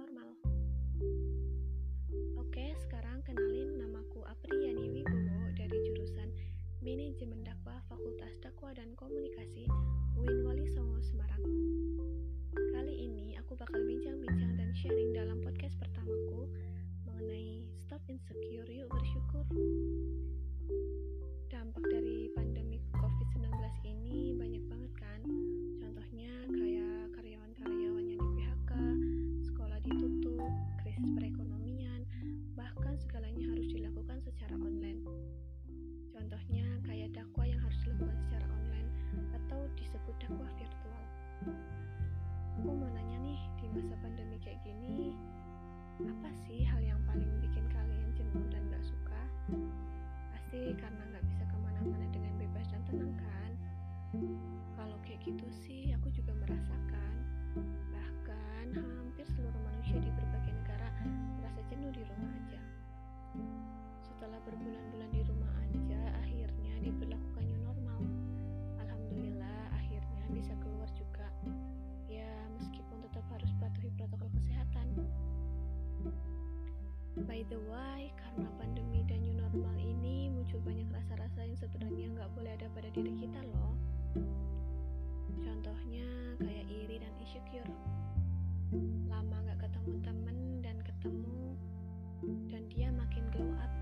[0.00, 0.32] normal.
[2.40, 6.32] Oke, sekarang kenalin namaku Apriyani Wibowo dari jurusan
[6.80, 9.68] Manajemen Dakwah Fakultas Dakwah dan Komunikasi
[10.16, 11.44] UIN Wali Songo Semarang.
[46.08, 46.69] Apa sih
[77.28, 82.30] By the way, karena pandemi dan new normal ini muncul banyak rasa-rasa yang sebenarnya nggak
[82.32, 83.76] boleh ada pada diri kita loh.
[85.40, 86.06] Contohnya
[86.40, 87.68] kayak iri dan insecure.
[89.10, 91.40] Lama nggak ketemu temen dan ketemu
[92.52, 93.72] dan dia makin glow up,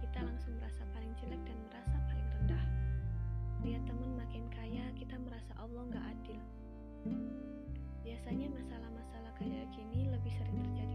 [0.00, 2.64] kita langsung merasa paling jelek dan merasa paling rendah.
[3.64, 6.40] Lihat temen makin kaya, kita merasa Allah nggak adil.
[8.04, 10.93] Biasanya masalah-masalah kayak gini lebih sering terjadi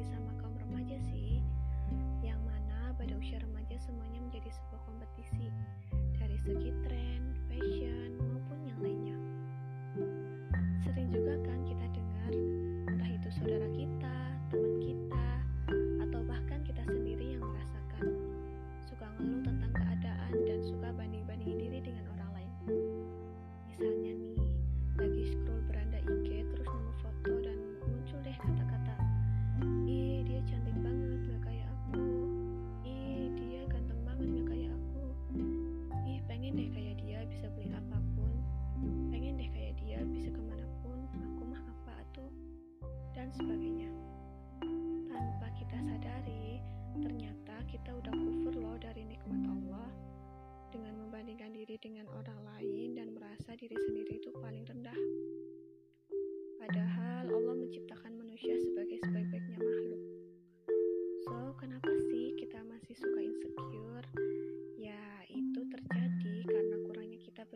[3.19, 5.51] usia remaja semuanya menjadi sebuah kompetisi
[6.15, 9.17] dari segi tren, fashion, maupun yang lainnya.
[10.87, 12.31] Sering juga kan kita dengar,
[12.87, 14.15] entah itu saudara kita,
[14.47, 15.27] teman kita,
[16.07, 18.07] atau bahkan kita sendiri yang merasakan
[18.87, 21.98] suka ngeluh tentang keadaan dan suka banding-bandingin diri dengan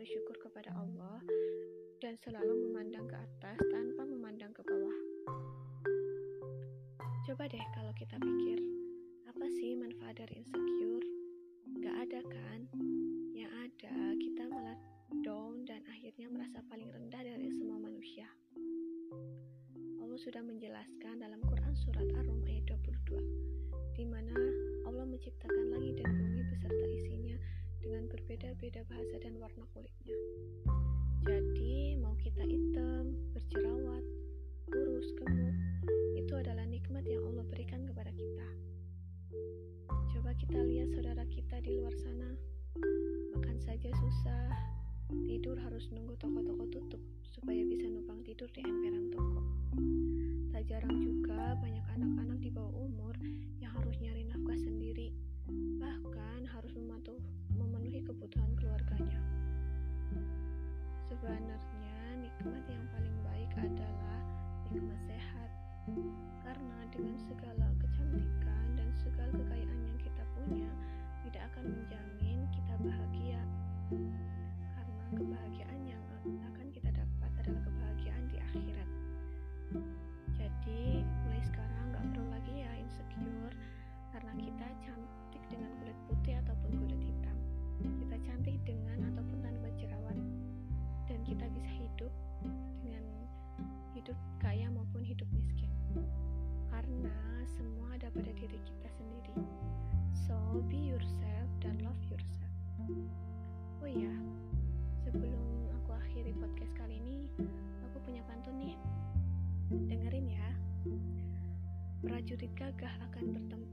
[0.04, 1.16] bersyukur kepada Allah
[2.04, 4.98] dan selalu memandang ke atas tanpa memandang ke bawah.
[7.24, 8.60] Coba deh kalau kita pikir,
[9.24, 10.63] apa sih manfaat dari insecure?
[28.74, 30.18] Berbeda-beda bahasa dan warna kulitnya.
[31.22, 34.02] Jadi, mau kita hitam, berjerawat,
[34.66, 35.54] kurus, gemuk,
[36.18, 38.48] itu adalah nikmat yang Allah berikan kepada kita.
[40.10, 42.34] Coba kita lihat saudara kita di luar sana,
[43.38, 44.50] makan saja susah,
[45.22, 49.42] tidur harus nunggu toko-toko tutup supaya bisa numpang tidur di emperan toko.
[50.50, 53.14] Tak jarang juga banyak anak-anak di bawah umur
[53.62, 53.70] yang
[102.84, 104.12] Oh ya,
[105.00, 107.32] sebelum aku akhiri podcast kali ini,
[107.80, 108.76] aku punya pantun nih.
[109.72, 110.48] Dengerin ya.
[112.04, 113.63] Prajurit gagah akan bertempur,